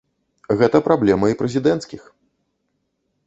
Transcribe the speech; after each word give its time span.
Гэта 0.59 0.79
праблема 0.87 1.29
і 1.31 1.37
прэзідэнцкіх. 1.41 2.01